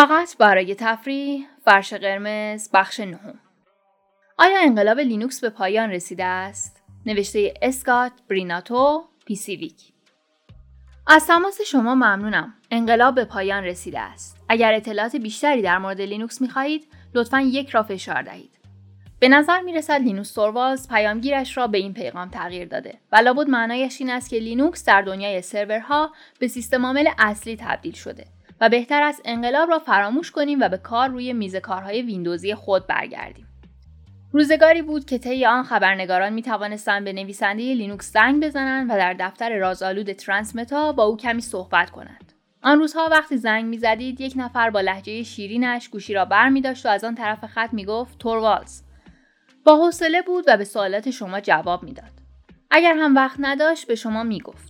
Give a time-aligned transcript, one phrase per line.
[0.00, 3.38] فقط برای تفریح فرش قرمز بخش نهم.
[4.38, 9.92] آیا انقلاب لینوکس به پایان رسیده است؟ نوشته اسکات بریناتو PC Week
[11.06, 12.54] از تماس شما ممنونم.
[12.70, 14.44] انقلاب به پایان رسیده است.
[14.48, 18.58] اگر اطلاعات بیشتری در مورد لینوکس می‌خواهید لطفا یک را فشار دهید.
[19.18, 23.48] به نظر می رسد لینوس توروالز پیامگیرش را به این پیغام تغییر داده و لابد
[23.48, 28.39] معنایش این است که لینوکس در دنیای سرورها به سیستم عامل اصلی تبدیل شده.
[28.60, 32.86] و بهتر است انقلاب را فراموش کنیم و به کار روی میز کارهای ویندوزی خود
[32.86, 33.46] برگردیم.
[34.32, 39.14] روزگاری بود که طی آن خبرنگاران می توانستند به نویسنده لینوکس زنگ بزنند و در
[39.14, 42.32] دفتر رازآلود ترانسمتا با او کمی صحبت کنند.
[42.62, 46.86] آن روزها وقتی زنگ می‌زدید یک نفر با لهجه شیرینش گوشی را بر می داشت
[46.86, 48.82] و از آن طرف خط می گفت توروالز
[49.64, 52.12] با حوصله بود و به سوالات شما جواب می‌داد.
[52.70, 54.69] اگر هم وقت نداشت به شما می‌گفت.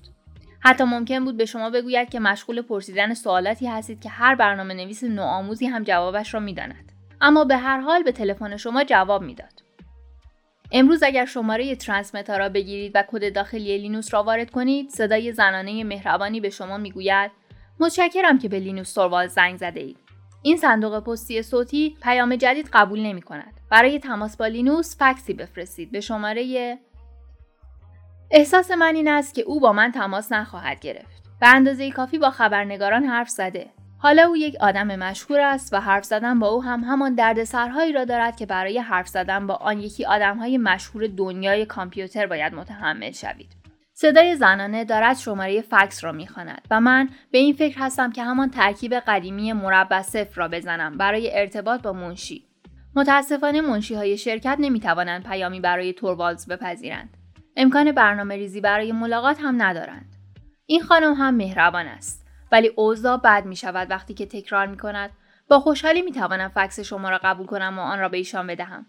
[0.61, 5.05] حتی ممکن بود به شما بگوید که مشغول پرسیدن سوالاتی هستید که هر برنامه نویس
[5.05, 6.93] نوآموزی هم جوابش را می‌داند.
[7.21, 9.63] اما به هر حال به تلفن شما جواب می‌داد.
[10.73, 15.85] امروز اگر شماره ترانسمتا را بگیرید و کد داخلی لینوس را وارد کنید، صدای زنانه
[15.85, 17.31] مهربانی به شما می‌گوید
[17.81, 19.99] متشکرم که به لینوس توروالز زنگ زده اید.
[20.43, 23.61] این صندوق پستی صوتی پیام جدید قبول نمی کند.
[23.71, 26.79] برای تماس با لینوس فکسی بفرستید به شماره
[28.33, 31.23] احساس من این است که او با من تماس نخواهد گرفت.
[31.41, 33.67] به اندازه کافی با خبرنگاران حرف زده.
[33.99, 38.05] حالا او یک آدم مشهور است و حرف زدن با او هم همان دردسرهایی را
[38.05, 43.57] دارد که برای حرف زدن با آن یکی آدمهای مشهور دنیای کامپیوتر باید متحمل شوید.
[43.93, 48.51] صدای زنانه دارد شماره فکس را می‌خواند و من به این فکر هستم که همان
[48.51, 52.45] ترکیب قدیمی مربع صفر را بزنم برای ارتباط با منشی
[52.97, 57.20] متاسفانه منشی های شرکت نمی توانند پیامی برای توروالز بپذیرند.
[57.57, 60.17] امکان برنامه ریزی برای ملاقات هم ندارند.
[60.67, 65.11] این خانم هم مهربان است ولی اوضاع بد می شود وقتی که تکرار می کند
[65.49, 68.87] با خوشحالی می توانم فکس شما را قبول کنم و آن را به ایشان بدهم.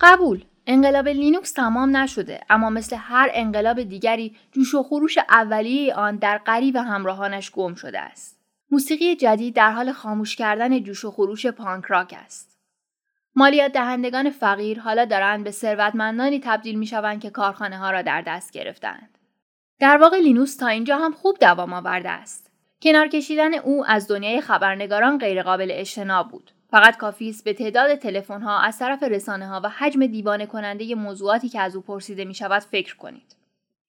[0.00, 6.16] قبول انقلاب لینوکس تمام نشده اما مثل هر انقلاب دیگری جوش و خروش اولیه آن
[6.16, 8.40] در غریو همراهانش گم شده است.
[8.70, 12.51] موسیقی جدید در حال خاموش کردن جوش و خروش پانک راک است.
[13.36, 18.22] مالیات دهندگان فقیر حالا دارند به ثروتمندانی تبدیل می شوند که کارخانه ها را در
[18.26, 19.18] دست گرفتند.
[19.80, 22.50] در واقع لینوس تا اینجا هم خوب دوام آورده است.
[22.82, 26.50] کنار کشیدن او از دنیای خبرنگاران غیرقابل اجتناب بود.
[26.70, 30.94] فقط کافی است به تعداد تلفن ها از طرف رسانه ها و حجم دیوانه کننده
[30.94, 33.36] موضوعاتی که از او پرسیده می شود فکر کنید.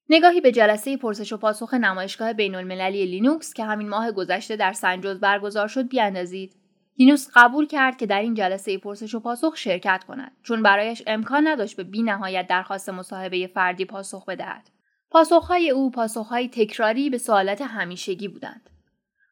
[0.10, 4.74] نگاهی به جلسه پرسش و پاسخ نمایشگاه بین المللی لینوکس که همین ماه گذشته در
[4.74, 6.56] سنجوز برگزار شد بیاندازید
[7.00, 11.48] لینوس قبول کرد که در این جلسه پرسش و پاسخ شرکت کند چون برایش امکان
[11.48, 14.70] نداشت به بی نهایت درخواست مصاحبه فردی پاسخ بدهد.
[15.12, 18.70] پاسخهای او پاسخهای تکراری به سوالات همیشگی بودند.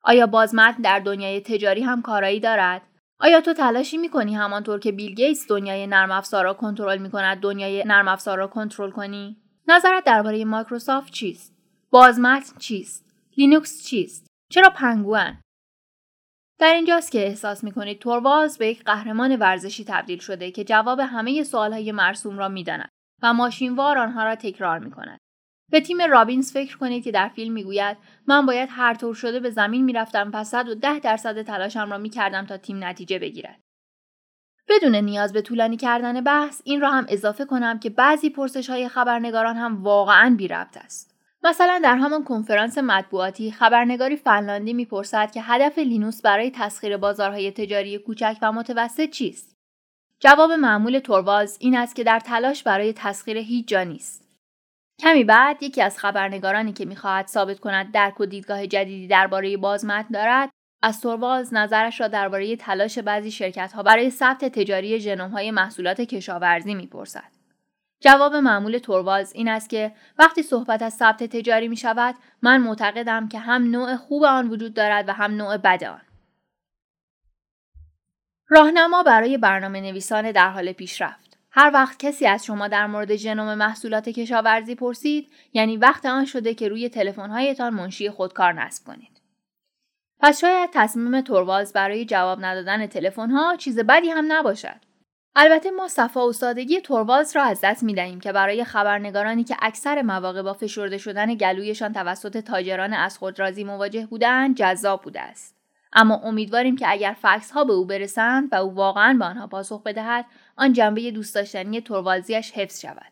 [0.03, 2.81] آیا بازمتن در دنیای تجاری هم کارایی دارد؟
[3.19, 7.83] آیا تو تلاشی می‌کنی همانطور که بیل گیتس دنیای نرم افزار را کنترل می‌کند دنیای
[7.83, 11.55] نرم افزار را کنترل کنی؟ نظرت درباره مایکروسافت چیست؟
[11.89, 13.05] بازمتن چیست؟
[13.37, 15.41] لینوکس چیست؟ چرا پنگوئن؟
[16.61, 21.43] در اینجاست که احساس می‌کنید توروالز به یک قهرمان ورزشی تبدیل شده که جواب همه
[21.43, 22.89] سوالهای مرسوم را می‌داند
[23.23, 25.19] و ماشینوار آنها را تکرار می‌کند.
[25.71, 29.49] به تیم رابینز فکر کنید که در فیلم می‌گوید من باید هر طور شده به
[29.49, 33.59] زمین می‌رفتم صد و ده درصد تلاشم را می‌کردم تا تیم نتیجه بگیرد.
[34.69, 38.87] بدون نیاز به طولانی کردن بحث این را هم اضافه کنم که بعضی پرسش های
[38.87, 41.10] خبرنگاران هم واقعا بی ربط است.
[41.43, 47.97] مثلا در همان کنفرانس مطبوعاتی خبرنگاری فنلاندی می‌پرسد که هدف لینوس برای تسخیر بازارهای تجاری
[47.97, 49.55] کوچک و متوسط چیست؟
[50.19, 54.27] جواب معمول تورواز این است که در تلاش برای تسخیر هیچ جا نیست.
[54.99, 60.13] کمی بعد یکی از خبرنگارانی که می‌خواهد ثابت کند درک و دیدگاه جدیدی درباره بازمتن
[60.13, 60.49] دارد
[60.83, 66.01] از تورواز نظرش را درباره تلاش بعضی شرکت ها برای ثبت تجاری ژنوم های محصولات
[66.01, 67.40] کشاورزی می‌پرسد.
[68.01, 73.27] جواب معمول توروالز این است که وقتی صحبت از ثبت تجاری می شود من معتقدم
[73.27, 76.01] که هم نوع خوب آن وجود دارد و هم نوع بد آن.
[78.49, 83.55] راهنما برای برنامه نویسان در حال پیشرفت هر وقت کسی از شما در مورد ژنوم
[83.55, 89.21] محصولات کشاورزی پرسید یعنی وقت آن شده که روی تلفن‌هایتان منشی خودکار نصب کنید.
[90.19, 94.90] پس شاید تصمیم توروالز برای جواب ندادن تلفن‌ها چیز بدی هم نباشد.
[95.35, 99.57] البته ما صفا و سادگی توروالز را از دست می دهیم که برای خبرنگارانی که
[99.61, 105.21] اکثر مواقع با فشرده شدن گلویشان توسط تاجران از خود راضی مواجه بودند جذاب بوده
[105.21, 105.55] است.
[105.93, 109.83] اما امیدواریم که اگر فکس ها به او برسند و او واقعا به آنها پاسخ
[109.83, 110.25] بدهد
[110.55, 113.11] آن جنبه دوست داشتنی توروالزیش حفظ شود.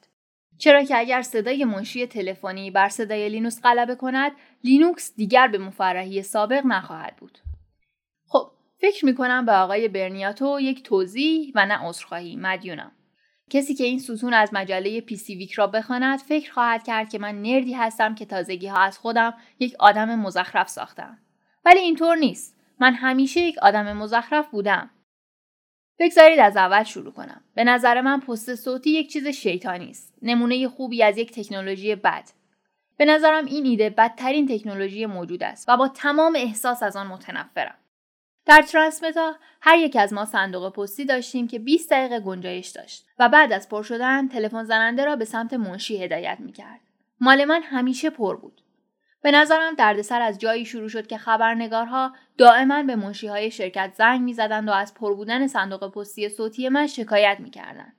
[0.57, 4.31] چرا که اگر صدای منشی تلفنی بر صدای لینوس غلبه کند
[4.63, 7.38] لینوکس دیگر به مفرحی سابق نخواهد بود.
[8.81, 12.91] فکر می‌کنم به آقای برنیاتو یک توضیح و نه عذرخواهی مدیونم.
[13.49, 17.41] کسی که این ستون از مجله پیسی ویک را بخواند فکر خواهد کرد که من
[17.41, 21.17] نردی هستم که تازگی ها از خودم یک آدم مزخرف ساختم.
[21.65, 22.55] ولی اینطور نیست.
[22.79, 24.89] من همیشه یک آدم مزخرف بودم.
[25.99, 27.41] بگذارید از اول شروع کنم.
[27.55, 30.13] به نظر من پست صوتی یک چیز شیطانی است.
[30.21, 32.29] نمونه خوبی از یک تکنولوژی بد.
[32.97, 37.75] به نظرم این ایده بدترین تکنولوژی موجود است و با تمام احساس از آن متنفرم.
[38.50, 43.30] در ترانسمتا هر یک از ما صندوق پستی داشتیم که 20 دقیقه گنجایش داشت و
[43.30, 46.80] بعد از پر شدن تلفن زننده را به سمت منشی هدایت می‌کرد.
[47.19, 48.62] مال من همیشه پر بود.
[49.22, 54.22] به نظرم دردسر از جایی شروع شد که خبرنگارها دائما به منشی های شرکت زنگ
[54.22, 57.96] می‌زدند و از پر بودن صندوق پستی صوتی من شکایت می‌کردند.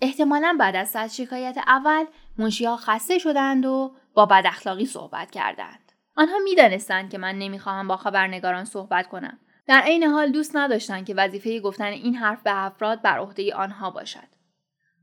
[0.00, 2.04] احتمالا بعد از صد شکایت اول
[2.38, 5.92] منشی ها خسته شدند و با بد اخلاقی صحبت کردند.
[6.16, 11.14] آنها می‌دانستند که من نمی‌خواهم با خبرنگاران صحبت کنم در عین حال دوست نداشتند که
[11.14, 14.34] وظیفه گفتن این حرف به افراد بر عهده آنها باشد.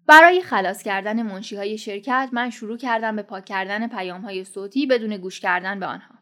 [0.07, 4.85] برای خلاص کردن منشی های شرکت من شروع کردم به پاک کردن پیام های صوتی
[4.85, 6.15] بدون گوش کردن به آنها.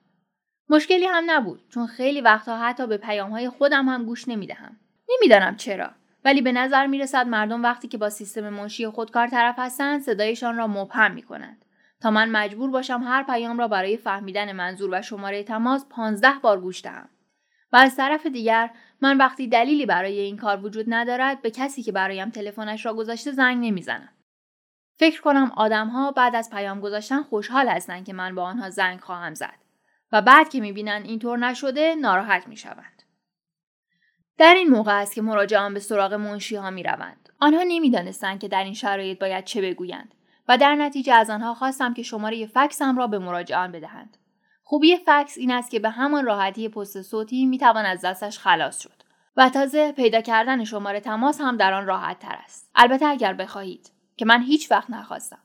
[0.69, 4.77] مشکلی هم نبود چون خیلی وقتها حتی به پیام های خودم هم گوش نمی‌دهم.
[5.09, 5.92] نمی‌دانم چرا
[6.25, 10.57] ولی به نظر می رسد مردم وقتی که با سیستم منشی خودکار طرف هستند صدایشان
[10.57, 11.65] را مبهم می کنند.
[12.01, 16.62] تا من مجبور باشم هر پیام را برای فهمیدن منظور و شماره تماس 15 بار
[16.62, 17.09] گوش دهم.
[17.71, 18.69] و از طرف دیگر
[19.01, 23.31] من وقتی دلیلی برای این کار وجود ندارد به کسی که برایم تلفنش را گذاشته
[23.31, 24.10] زنگ نمی‌زنم.
[24.98, 29.33] فکر کنم آدمها بعد از پیام گذاشتن خوشحال هستند که من با آنها زنگ خواهم
[29.33, 29.60] زد
[30.12, 33.04] و بعد که می‌بینند اینطور نشده ناراحت می‌شوند.
[34.38, 37.30] در این موقع است که مراجعان به سراغ منشی ها می روند.
[37.39, 40.16] آنها نمی‌دانستند که در این شرایط باید چه بگویند
[40.48, 44.18] و در نتیجه از آنها خواستم که شماره فکسم را به مراجعان بدهند.
[44.69, 49.04] خوبی فکس این است که به همان راحتی پست صوتی می‌توان از دستش خلاص شد
[49.38, 52.71] و تازه پیدا کردن شماره تماس هم در آن راحت تر است.
[52.75, 55.44] البته اگر بخواهید که من هیچ وقت نخواستم.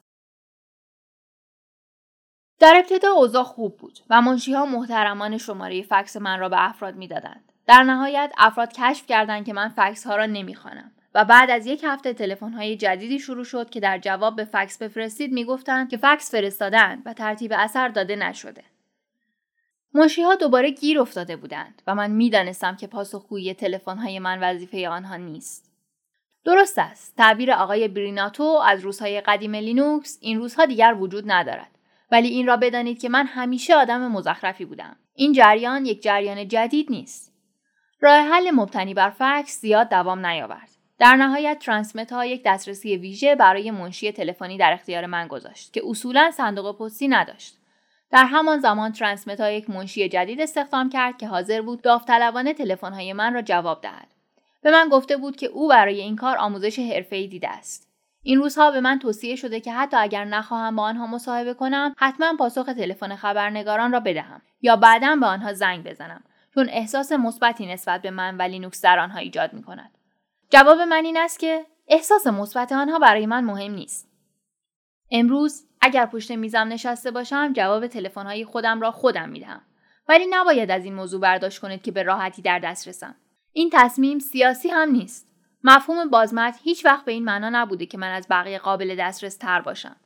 [2.61, 6.95] در ابتدا اوضاع خوب بود و منشی ها محترمان شماره فکس من را به افراد
[6.95, 7.53] می‌دادند.
[7.67, 11.85] در نهایت افراد کشف کردند که من فکس ها را نمی‌خوانم و بعد از یک
[11.85, 16.31] هفته تلفن های جدیدی شروع شد که در جواب به فکس بفرستید می‌گفتند که فکس
[16.31, 18.74] فرستادند و ترتیب اثر داده نشده.
[19.95, 23.57] ها دوباره گیر افتاده بودند و من می‌دانستم که پاسخگویی
[23.87, 25.75] های من وظیفه آنها نیست.
[26.45, 27.17] درست است.
[27.17, 31.71] تعبیر آقای بریناتو از روزهای قدیم لینوکس این روزها دیگر وجود ندارد.
[32.11, 34.97] ولی این را بدانید که من همیشه آدم مزخرفی بودم.
[35.15, 37.33] این جریان یک جریان جدید نیست.
[38.01, 40.69] راه حل مبتنی بر فکس زیاد دوام نیاورد.
[40.99, 45.83] در نهایت ترانسمت ها یک دسترسی ویژه برای منشی تلفنی در اختیار من گذاشت که
[45.87, 47.57] اصولا صندوق پستی نداشت.
[48.15, 53.35] در همان زمان ترانسمتا یک منشی جدید استخدام کرد که حاضر بود داوطلبانه تلفن‌های من
[53.35, 54.09] را جواب دهد.
[54.63, 57.89] به من گفته بود که او برای این کار آموزش حرفه‌ای دیده است.
[58.23, 62.35] این روزها به من توصیه شده که حتی اگر نخواهم با آنها مصاحبه کنم حتما
[62.39, 66.25] پاسخ تلفن خبرنگاران را بدهم یا بعدا به آنها زنگ بزنم
[66.55, 69.91] چون احساس مثبتی نسبت به من و لینوکس در آنها ایجاد می کند.
[70.51, 74.09] جواب من این است که احساس مثبت آنها برای من مهم نیست.
[75.11, 79.61] امروز اگر پشت میزم نشسته باشم جواب تلفن‌های خودم را خودم می‌دهم.
[80.09, 83.15] ولی نباید از این موضوع برداشت کنید که به راحتی در دسترسم.
[83.53, 85.29] این تصمیم سیاسی هم نیست.
[85.65, 89.61] مفهوم بازمت هیچ وقت به این معنا نبوده که من از بقیه قابل دسترس تر
[89.61, 89.97] باشم.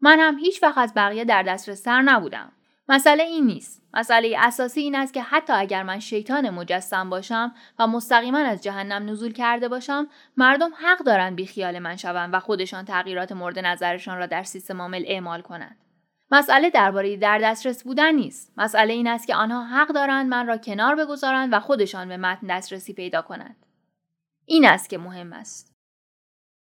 [0.00, 2.52] من هم هیچ وقت از بقیه در دسترس تر نبودم.
[2.88, 3.82] مسئله این نیست.
[3.94, 9.10] مسئله اساسی این است که حتی اگر من شیطان مجسم باشم و مستقیما از جهنم
[9.10, 14.26] نزول کرده باشم مردم حق دارند بیخیال من شوند و خودشان تغییرات مورد نظرشان را
[14.26, 15.76] در سیستم عامل اعمال کنند.
[16.30, 18.52] مسئله درباره در دسترس بودن نیست.
[18.56, 22.46] مسئله این است که آنها حق دارند من را کنار بگذارند و خودشان به متن
[22.46, 23.66] دسترسی پیدا کنند.
[24.44, 25.72] این است که مهم است.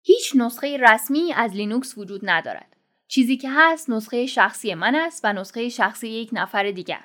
[0.04, 2.71] هیچ نسخه رسمی از لینوکس وجود ندارد.
[3.12, 7.04] چیزی که هست نسخه شخصی من است و نسخه شخصی یک نفر دیگر.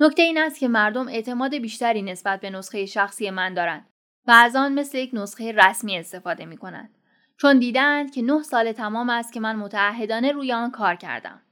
[0.00, 3.88] نکته این است که مردم اعتماد بیشتری نسبت به نسخه شخصی من دارند
[4.26, 6.98] و از آن مثل یک نسخه رسمی استفاده می کنند.
[7.36, 11.42] چون دیدند که نه سال تمام است که من متعهدانه روی آن کار کردم.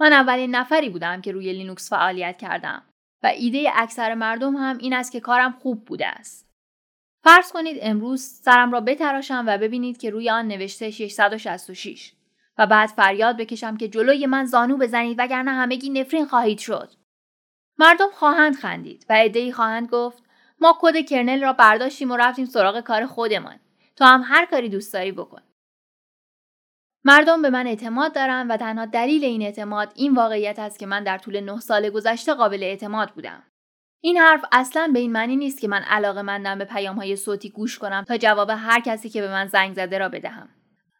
[0.00, 2.82] من اولین نفری بودم که روی لینوکس فعالیت کردم
[3.22, 6.48] و ایده اکثر مردم هم این است که کارم خوب بوده است.
[7.22, 12.12] فرض کنید امروز سرم را بتراشم و ببینید که روی آن نوشته 666
[12.58, 16.90] و بعد فریاد بکشم که جلوی من زانو بزنید وگرنه همگی نفرین خواهید شد.
[17.78, 20.22] مردم خواهند خندید و عدهای خواهند گفت
[20.60, 23.60] ما کد کرنل را برداشتیم و رفتیم سراغ کار خودمان.
[23.96, 25.40] تو هم هر کاری دوست داری بکن.
[27.04, 31.04] مردم به من اعتماد دارند و تنها دلیل این اعتماد این واقعیت است که من
[31.04, 33.42] در طول نه سال گذشته قابل اعتماد بودم.
[34.00, 37.50] این حرف اصلا به این معنی نیست که من علاقه مندم به پیام های صوتی
[37.50, 40.48] گوش کنم تا جواب هر کسی که به من زنگ زده را بدهم.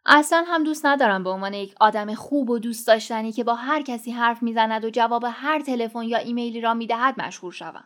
[0.05, 3.81] اصلا هم دوست ندارم به عنوان یک آدم خوب و دوست داشتنی که با هر
[3.81, 7.83] کسی حرف می‌زند و جواب هر تلفن یا ایمیلی را می‌دهد مشهور شوم.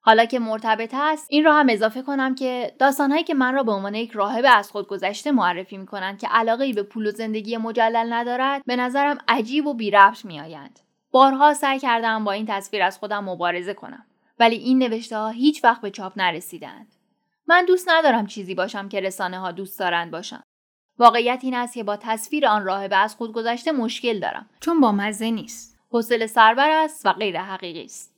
[0.00, 3.72] حالا که مرتبط است این را هم اضافه کنم که داستانهایی که من را به
[3.72, 7.10] عنوان یک راهب از خود گذشته معرفی می کنند که علاقه ای به پول و
[7.10, 10.80] زندگی مجلل ندارد به نظرم عجیب و بی ربط می آیند.
[11.10, 14.06] بارها سعی کردم با این تصویر از خودم مبارزه کنم
[14.38, 16.94] ولی این نوشته ها هیچ وقت به چاپ نرسیدند.
[17.46, 20.42] من دوست ندارم چیزی باشم که رسانه ها دوست دارند باشم.
[20.98, 24.92] واقعیت این است که با تصویر آن راهبه از خود گذشته مشکل دارم چون با
[24.92, 25.78] مزه نیست.
[25.90, 28.17] حوصله سربر است و غیر حقیقی است.